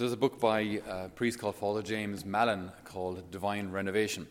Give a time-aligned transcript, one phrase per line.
[0.00, 4.26] So there's a book by a priest called Father James Mallon called Divine Renovation.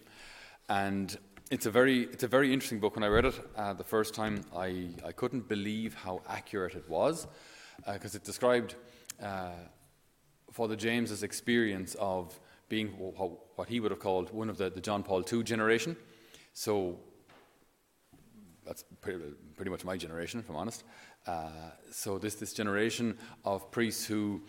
[0.67, 1.15] And
[1.51, 2.95] it's a very, it's a very interesting book.
[2.95, 6.89] When I read it uh, the first time, I, I couldn't believe how accurate it
[6.89, 7.27] was
[7.85, 8.73] because uh, it described
[9.21, 9.51] uh,
[10.51, 15.03] Father James's experience of being what he would have called one of the, the John
[15.03, 15.95] Paul II generation.
[16.55, 16.97] So
[18.65, 19.19] that's pretty,
[19.55, 20.83] pretty much my generation, if I'm honest.
[21.27, 21.49] Uh,
[21.91, 24.41] so this, this generation of priests who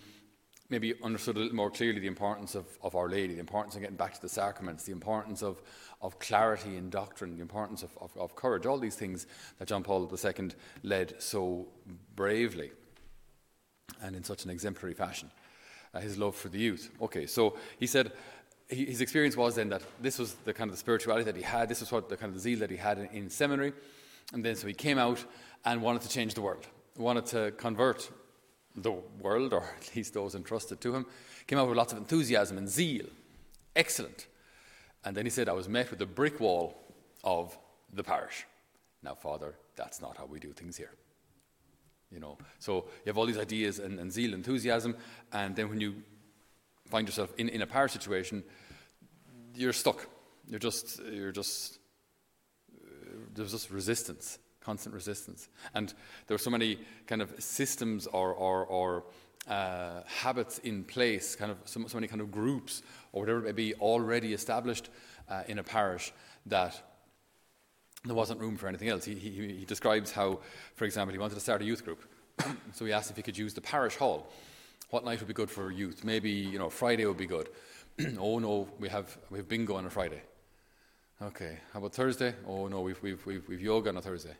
[0.71, 3.83] maybe understood a little more clearly the importance of, of Our Lady, the importance of
[3.83, 5.61] getting back to the sacraments, the importance of,
[6.01, 9.27] of clarity in doctrine, the importance of, of, of courage, all these things
[9.59, 10.51] that John Paul II
[10.83, 11.66] led so
[12.14, 12.70] bravely
[14.02, 15.30] and in such an exemplary fashion.
[15.92, 16.91] Uh, his love for the youth.
[17.02, 18.12] Okay, so he said
[18.69, 21.42] he, his experience was then that this was the kind of the spirituality that he
[21.42, 23.73] had, this was what the kind of the zeal that he had in, in seminary,
[24.33, 25.25] and then so he came out
[25.64, 26.64] and wanted to change the world,
[26.97, 28.09] wanted to convert
[28.77, 31.06] the world, or at least those entrusted to him,
[31.47, 33.06] came out with lots of enthusiasm and zeal.
[33.74, 34.27] Excellent.
[35.05, 36.77] And then he said, I was met with a brick wall
[37.25, 37.56] of
[37.92, 38.47] the parish.
[39.03, 40.92] Now, Father, that's not how we do things here.
[42.12, 44.97] You know, so you have all these ideas and, and zeal, enthusiasm,
[45.33, 45.94] and then when you
[46.89, 48.42] find yourself in, in a parish situation,
[49.55, 50.06] you're stuck.
[50.48, 51.78] You're just, you're just,
[52.75, 52.89] uh,
[53.33, 55.48] there's just resistance constant resistance.
[55.75, 55.92] And
[56.27, 59.05] there were so many kind of systems or, or, or
[59.48, 63.44] uh, habits in place, kind of so, so, many kind of groups or whatever it
[63.44, 64.91] may be already established
[65.28, 66.12] uh, in a parish
[66.47, 66.81] that
[68.05, 69.05] there wasn't room for anything else.
[69.05, 70.41] He, he, he describes how,
[70.75, 72.05] for example, he wanted to start a youth group.
[72.72, 74.31] so he asked if he could use the parish hall.
[74.91, 76.05] What night would be good for youth?
[76.05, 77.48] Maybe, you know, Friday would be good.
[78.19, 80.22] oh no, we have, we have bingo on a Friday.
[81.22, 82.34] Okay, how about Thursday?
[82.46, 84.34] Oh no, we've, we've, we've, we've yoga on a Thursday.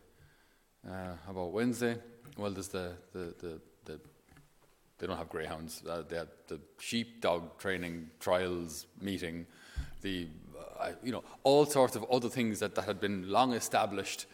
[0.89, 1.99] Uh, how about Wednesday?
[2.39, 4.01] Well, there's the, the, the, the
[4.97, 5.83] they don't have greyhounds.
[5.87, 9.45] Uh, they have the sheepdog training trials meeting,
[10.01, 10.29] the
[10.79, 14.25] uh, you know all sorts of other things that, that had been long established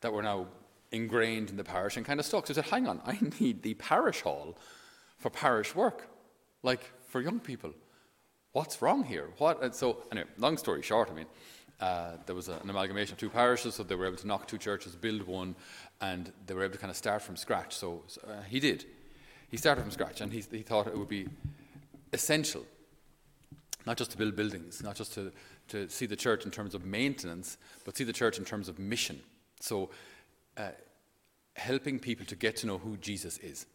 [0.00, 0.46] that were now
[0.92, 2.46] ingrained in the parish and kind of stuck.
[2.46, 4.56] So I said, hang on, I need the parish hall
[5.18, 6.08] for parish work,
[6.62, 7.74] like for young people.
[8.52, 9.28] What's wrong here?
[9.36, 9.62] What?
[9.62, 11.26] And so anyway, long story short, I mean,
[11.80, 14.46] uh, there was a, an amalgamation of two parishes, so they were able to knock
[14.46, 15.54] two churches, build one,
[16.00, 17.74] and they were able to kind of start from scratch.
[17.74, 18.84] So, so uh, he did.
[19.50, 21.26] He started from scratch, and he, he thought it would be
[22.12, 22.64] essential,
[23.86, 25.32] not just to build buildings, not just to,
[25.68, 28.78] to see the church in terms of maintenance, but see the church in terms of
[28.78, 29.20] mission.
[29.60, 29.90] So,
[30.56, 30.68] uh,
[31.56, 33.66] helping people to get to know who Jesus is.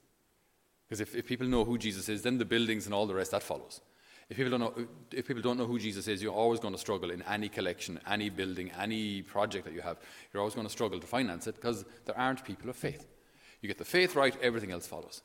[0.88, 3.32] Because if, if people know who Jesus is, then the buildings and all the rest,
[3.32, 3.82] that follows.
[4.30, 6.80] If people, don't know, if people don't know who Jesus is, you're always going to
[6.80, 9.98] struggle in any collection, any building, any project that you have.
[10.34, 13.06] You're always going to struggle to finance it because there aren't people of faith.
[13.62, 15.22] You get the faith right, everything else follows.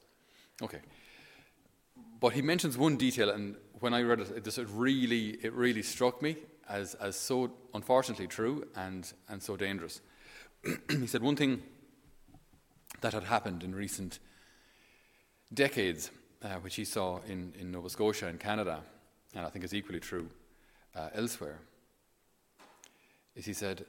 [0.62, 0.80] Okay.
[2.20, 5.54] But he mentions one detail, and when I read it, it, just, it really, it
[5.54, 6.36] really struck me
[6.68, 10.02] as, as so unfortunately true and, and so dangerous.
[10.90, 11.62] he said one thing
[13.00, 14.18] that had happened in recent
[15.52, 16.10] decades
[16.42, 18.80] uh, which he saw in, in Nova Scotia and Canada,
[19.34, 20.28] and I think is equally true
[20.94, 21.58] uh, elsewhere,
[23.34, 23.84] is he said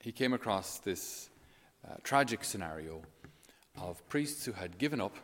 [0.00, 1.30] he came across this
[1.86, 3.02] uh, tragic scenario
[3.80, 5.16] of priests who had given up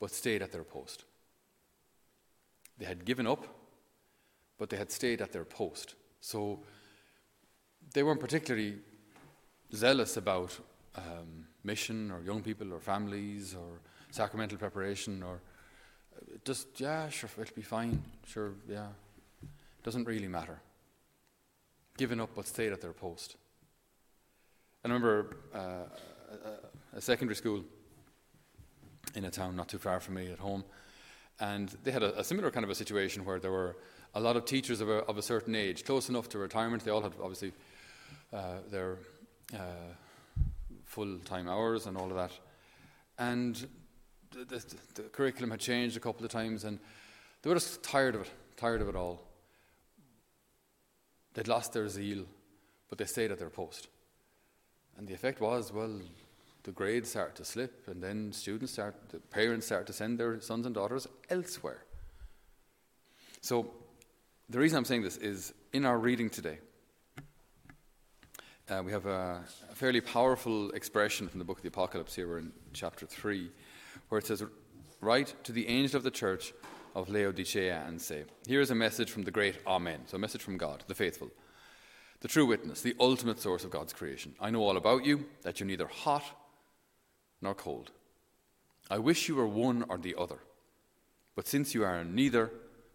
[0.00, 1.04] but stayed at their post.
[2.78, 3.46] They had given up,
[4.58, 5.94] but they had stayed at their post.
[6.20, 6.60] So
[7.94, 8.78] they weren't particularly
[9.74, 10.58] zealous about
[10.96, 13.80] um, mission or young people or families or
[14.12, 15.40] sacramental preparation or
[16.14, 18.02] uh, just, yeah, sure, it'll be fine.
[18.26, 18.86] Sure, yeah.
[19.82, 20.60] Doesn't really matter.
[21.96, 23.36] Given up but stayed at their post.
[24.84, 25.58] I remember uh,
[26.94, 27.64] a, a secondary school
[29.14, 30.64] in a town not too far from me at home,
[31.40, 33.76] and they had a, a, similar kind of a situation where there were
[34.14, 36.84] a lot of teachers of a, of a certain age, close enough to retirement.
[36.84, 37.52] They all had obviously
[38.32, 38.98] uh, their
[39.54, 39.94] uh,
[40.84, 42.32] full time hours and all of that.
[43.18, 43.66] And
[44.32, 46.78] the, the, the, curriculum had changed a couple of times, and
[47.42, 49.22] they were just tired of it, tired of it all.
[51.34, 52.24] They'd lost their zeal,
[52.88, 53.88] but they stayed at their post.
[54.98, 56.00] And the effect was, well,
[56.64, 60.40] the grades start to slip, and then students start, the parents start to send their
[60.40, 61.84] sons and daughters elsewhere.
[63.40, 63.70] So,
[64.48, 66.58] the reason I'm saying this is in our reading today,
[68.68, 72.28] uh, we have a, a, fairly powerful expression from the book of the Apocalypse here.
[72.28, 73.50] We're in chapter 3
[74.12, 74.44] where it says,
[75.00, 76.52] Write to the angel of the church
[76.94, 80.42] of Laodicea and say, Here is a message from the great Amen, so a message
[80.42, 81.30] from God, the faithful,
[82.20, 84.34] the true witness, the ultimate source of God's creation.
[84.38, 86.24] I know all about you, that you're neither hot
[87.40, 87.90] nor cold.
[88.90, 90.40] I wish you were one or the other.
[91.34, 92.50] But since you are neither,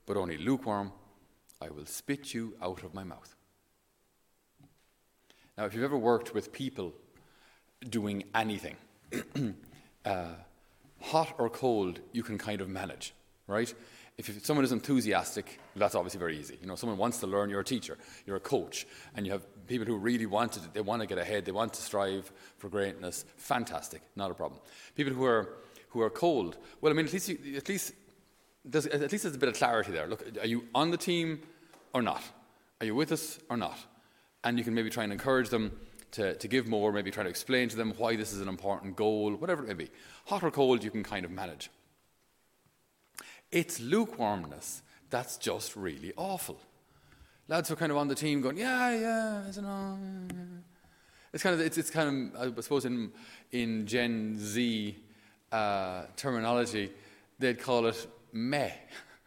[0.05, 0.91] but only lukewarm,
[1.59, 3.35] I will spit you out of my mouth.
[5.57, 6.93] Now, if you've ever worked with people
[7.89, 8.75] doing anything,
[10.05, 10.25] uh,
[11.01, 13.13] hot or cold, you can kind of manage,
[13.47, 13.73] right?
[14.17, 16.57] If someone is enthusiastic, that's obviously very easy.
[16.59, 19.43] You know, someone wants to learn, you're a teacher, you're a coach, and you have
[19.67, 22.67] people who really want it, they want to get ahead, they want to strive for
[22.67, 24.59] greatness, fantastic, not a problem.
[24.95, 25.49] People who are,
[25.89, 27.93] who are cold, well, I mean, at least, you, at least
[28.65, 30.07] there's, at least there's a bit of clarity there.
[30.07, 31.41] Look, are you on the team
[31.93, 32.23] or not?
[32.81, 33.77] Are you with us or not?
[34.43, 35.77] And you can maybe try and encourage them
[36.17, 38.95] to, to give more, maybe try to explain to them why this is an important
[38.95, 39.89] goal, whatever it may be.
[40.25, 41.69] Hot or cold, you can kind of manage.
[43.51, 46.59] It's lukewarmness that's just really awful.
[47.47, 49.97] Lads are kind of on the team going, yeah, yeah, I don't know.
[51.31, 53.11] It's kind of, it's, it's kind of, I suppose in,
[53.51, 54.97] in Gen Z
[55.51, 56.91] uh, terminology,
[57.39, 58.71] they'd call it meh.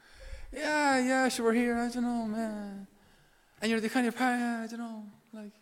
[0.53, 2.87] yeah, yeah, sure, we're here, I don't know, man.
[3.63, 5.53] And you're the kind of, I don't know, like,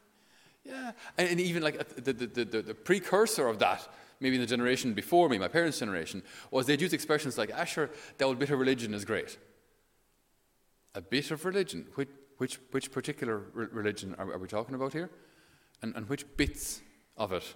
[0.68, 0.92] yeah.
[1.16, 3.88] And, and even like uh, the, the, the, the, precursor of that,
[4.20, 7.90] maybe in the generation before me, my parents' generation, was they'd use expressions like, Asher,
[8.18, 9.38] that old bit of religion is great.
[10.94, 11.86] A bit of religion.
[11.94, 15.10] Which, which, which particular re- religion are, are, we talking about here?
[15.82, 16.82] And, and which bits
[17.16, 17.54] of it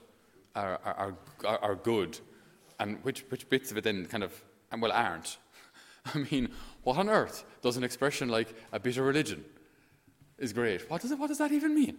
[0.54, 2.18] are, are, are, are good?
[2.80, 5.36] And which, which bits of it then kind of, and well, aren't?
[6.14, 6.48] I mean,
[6.82, 9.44] what on earth does an expression like a bit of religion
[10.38, 10.90] is great?
[10.90, 11.96] What does, it, what does that even mean?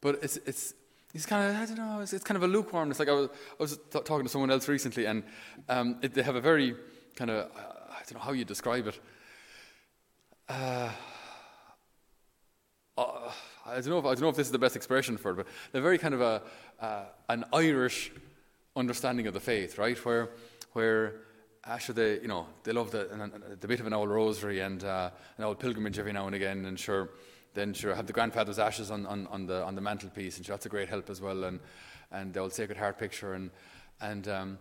[0.00, 0.74] But it's, it's,
[1.14, 2.98] it's kind of, I don't know, it's, it's kind of a lukewarmness.
[2.98, 5.22] Like I was, I was t- talking to someone else recently, and
[5.68, 6.74] um, it, they have a very
[7.14, 7.60] kind of, uh,
[7.90, 9.00] I don't know how you describe it.
[10.48, 10.90] Uh,
[12.98, 13.32] uh,
[13.66, 15.36] I, don't know if, I don't know if this is the best expression for it,
[15.36, 16.42] but they're very kind of a,
[16.80, 18.12] uh, an Irish
[18.74, 19.96] understanding of the faith, right?
[20.04, 20.30] Where,
[20.72, 21.14] where
[21.68, 25.10] Actually, they, you know, they love the, the bit of an old rosary and uh,
[25.36, 26.64] an old pilgrimage every now and again.
[26.64, 27.08] And sure,
[27.56, 30.54] then sure, have the grandfather's ashes on, on, on the on the mantelpiece, and sure,
[30.54, 31.42] that's a great help as well.
[31.42, 31.58] And
[32.12, 33.50] and the old Sacred Heart picture, and
[34.00, 34.58] and um,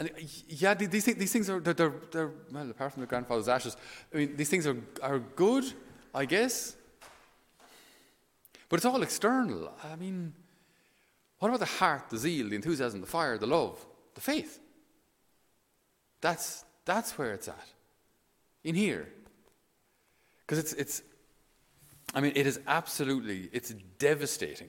[0.00, 0.10] and
[0.48, 3.76] yeah, these things, these things are they're, they're, they're, well, apart from the grandfather's ashes,
[4.12, 5.64] I mean, these things are are good,
[6.12, 6.74] I guess.
[8.68, 9.72] But it's all external.
[9.84, 10.32] I mean,
[11.38, 13.84] what about the heart, the zeal, the enthusiasm, the fire, the love,
[14.14, 14.60] the faith?
[16.20, 17.68] That's, that's where it's at.
[18.64, 19.08] In here.
[20.40, 21.02] Because it's, it's,
[22.14, 24.68] I mean, it is absolutely, it's devastating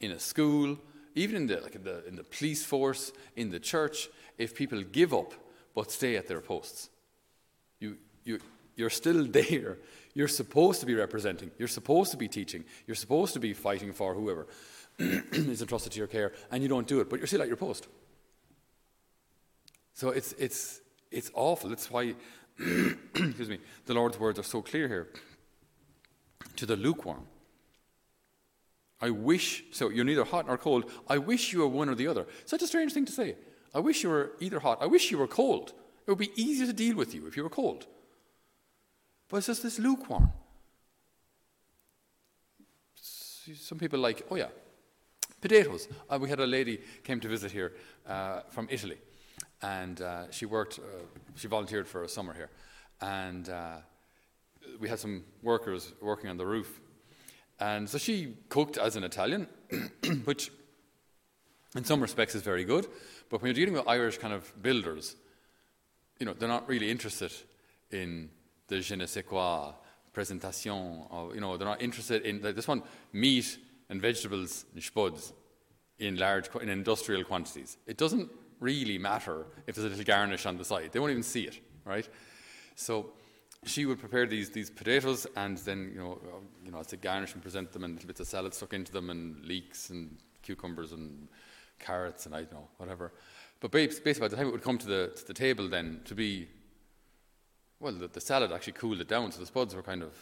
[0.00, 0.76] in a school,
[1.14, 4.82] even in the, like in the, in the police force, in the church, if people
[4.82, 5.32] give up
[5.74, 6.90] but stay at their posts.
[7.78, 8.40] You, you,
[8.76, 9.78] you're still there.
[10.14, 11.50] You're supposed to be representing.
[11.58, 12.64] You're supposed to be teaching.
[12.86, 14.46] You're supposed to be fighting for whoever
[14.98, 17.56] is entrusted to your care, and you don't do it, but you're still at your
[17.56, 17.86] post.
[19.94, 20.80] So it's, it's,
[21.10, 21.70] it's awful.
[21.70, 22.14] That's why,
[22.58, 25.08] excuse me, the Lord's words are so clear here.
[26.62, 27.26] To the lukewarm.
[29.00, 30.88] I wish, so you're neither hot nor cold.
[31.08, 32.24] I wish you were one or the other.
[32.44, 33.34] Such a strange thing to say.
[33.74, 34.78] I wish you were either hot.
[34.80, 35.72] I wish you were cold.
[36.06, 37.86] It would be easier to deal with you if you were cold.
[39.28, 40.30] But it's just this lukewarm.
[42.94, 44.50] Some people like, oh yeah,
[45.40, 45.88] potatoes.
[46.08, 47.72] Uh, we had a lady came to visit here
[48.06, 48.98] uh, from Italy
[49.62, 50.82] and uh, she worked, uh,
[51.34, 52.50] she volunteered for a summer here,
[53.00, 53.78] and uh,
[54.82, 56.80] we had some workers working on the roof,
[57.60, 59.46] and so she cooked as an Italian,
[60.24, 60.50] which
[61.76, 62.88] in some respects is very good,
[63.30, 65.14] but when you're dealing with Irish kind of builders,
[66.18, 67.32] you know, they're not really interested
[67.92, 68.28] in
[68.66, 69.72] the je ne sais quoi
[70.12, 73.58] presentation, or, you know, they're not interested in, like, this one, meat
[73.88, 75.32] and vegetables and spuds
[76.00, 77.78] in large, in industrial quantities.
[77.86, 80.90] It doesn't really matter if there's a little garnish on the side.
[80.90, 82.08] They won't even see it, right?
[82.74, 83.12] So
[83.64, 86.18] she would prepare these, these potatoes and then, you know,
[86.64, 88.92] you know, as a garnish and present them and little bits of salad stuck into
[88.92, 91.28] them and leeks and cucumbers and
[91.78, 93.12] carrots and I don't know, whatever.
[93.60, 96.14] But basically, by the time it would come to the, to the table then to
[96.14, 96.48] be,
[97.78, 100.14] well, the, the salad actually cooled it down, so the spuds were kind of,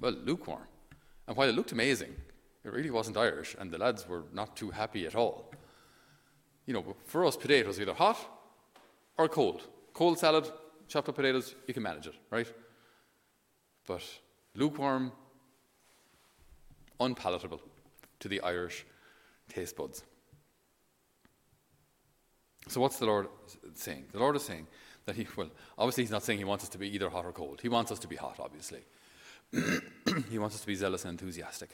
[0.00, 0.66] well, lukewarm.
[1.28, 2.14] And while it looked amazing,
[2.64, 5.52] it really wasn't Irish, and the lads were not too happy at all
[6.66, 8.18] you know, for us, potatoes either hot
[9.18, 9.62] or cold.
[9.92, 10.50] Cold salad,
[10.88, 12.50] chopped up potatoes, you can manage it, right?
[13.86, 14.02] But
[14.54, 15.12] lukewarm,
[17.00, 17.60] unpalatable
[18.20, 18.86] to the Irish
[19.48, 20.02] taste buds.
[22.68, 23.26] So, what's the Lord
[23.74, 24.04] saying?
[24.12, 24.66] The Lord is saying
[25.06, 27.32] that He, well, obviously, He's not saying He wants us to be either hot or
[27.32, 27.60] cold.
[27.60, 28.82] He wants us to be hot, obviously.
[30.30, 31.70] he wants us to be zealous and enthusiastic.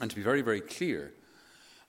[0.00, 1.12] And to be very, very clear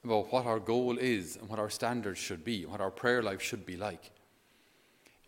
[0.04, 3.42] about what our goal is and what our standards should be, what our prayer life
[3.42, 4.12] should be like.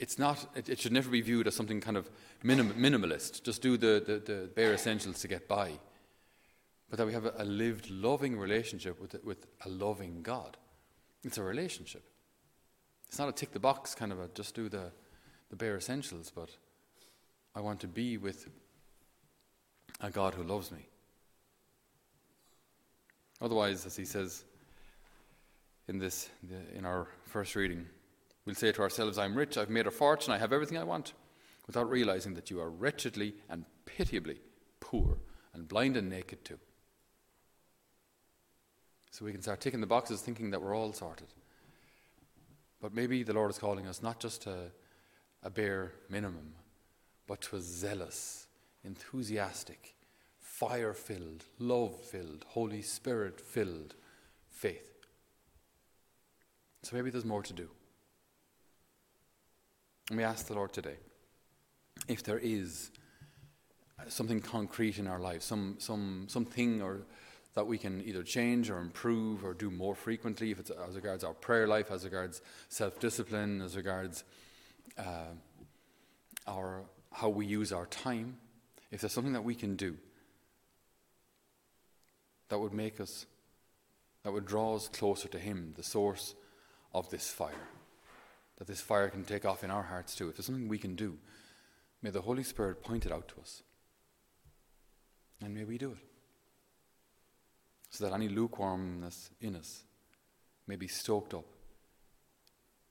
[0.01, 2.09] It's not, it, it, should never be viewed as something kind of
[2.41, 3.43] minim, minimalist.
[3.43, 5.73] Just do the, the, the, bare essentials to get by.
[6.89, 10.57] But that we have a, a lived, loving relationship with, with a loving God.
[11.23, 12.01] It's a relationship.
[13.07, 14.91] It's not a tick the box kind of a just do the,
[15.51, 16.49] the bare essentials, but
[17.53, 18.49] I want to be with
[20.01, 20.87] a God who loves me.
[23.39, 24.45] Otherwise, as he says
[25.87, 26.29] in this
[26.75, 27.85] in our first reading,
[28.51, 31.13] we'll say to ourselves, I'm rich, I've made a fortune, I have everything I want,
[31.67, 34.41] without realizing that you are wretchedly and pitiably
[34.81, 35.19] poor
[35.53, 36.59] and blind and naked too.
[39.09, 41.27] So we can start ticking the boxes thinking that we're all sorted.
[42.81, 44.69] But maybe the Lord is calling us not just to
[45.43, 46.51] a bare minimum,
[47.27, 48.47] but to a zealous,
[48.83, 49.95] enthusiastic,
[50.39, 53.95] fire filled, love filled, Holy Spirit filled
[54.49, 55.05] faith.
[56.83, 57.69] So maybe there's more to do.
[60.11, 60.97] And we ask the Lord today
[62.09, 62.91] if there is
[64.09, 67.03] something concrete in our life, some, some, something or
[67.53, 71.23] that we can either change or improve or do more frequently, if it's as regards
[71.23, 74.25] our prayer life, as regards self discipline, as regards
[74.97, 75.31] uh,
[76.45, 76.81] our,
[77.13, 78.35] how we use our time,
[78.91, 79.95] if there's something that we can do
[82.49, 83.27] that would make us,
[84.23, 86.35] that would draw us closer to Him, the source
[86.93, 87.69] of this fire,
[88.61, 90.95] that this fire can take off in our hearts too, if there's something we can
[90.95, 91.17] do,
[92.03, 93.63] may the Holy Spirit point it out to us.
[95.43, 95.97] And may we do it
[97.89, 99.81] so that any lukewarmness in us
[100.67, 101.47] may be stoked up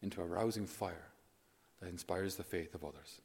[0.03, 1.13] into a rousing fire
[1.81, 3.21] that inspires the faith of others.